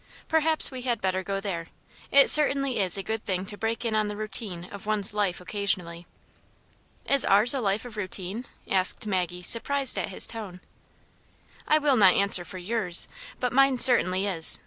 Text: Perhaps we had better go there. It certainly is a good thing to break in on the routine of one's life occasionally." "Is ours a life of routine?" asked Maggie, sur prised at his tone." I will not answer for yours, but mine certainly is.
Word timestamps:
Perhaps 0.27 0.71
we 0.71 0.81
had 0.81 0.99
better 0.99 1.21
go 1.21 1.39
there. 1.39 1.67
It 2.09 2.31
certainly 2.31 2.79
is 2.79 2.97
a 2.97 3.03
good 3.03 3.23
thing 3.23 3.45
to 3.45 3.55
break 3.55 3.85
in 3.85 3.93
on 3.93 4.07
the 4.07 4.17
routine 4.17 4.65
of 4.71 4.87
one's 4.87 5.13
life 5.13 5.39
occasionally." 5.39 6.07
"Is 7.07 7.23
ours 7.23 7.53
a 7.53 7.61
life 7.61 7.85
of 7.85 7.97
routine?" 7.97 8.47
asked 8.67 9.05
Maggie, 9.05 9.43
sur 9.43 9.59
prised 9.59 9.99
at 9.99 10.09
his 10.09 10.25
tone." 10.25 10.59
I 11.67 11.77
will 11.77 11.97
not 11.97 12.15
answer 12.15 12.43
for 12.43 12.57
yours, 12.57 13.07
but 13.39 13.53
mine 13.53 13.77
certainly 13.77 14.25
is. 14.25 14.57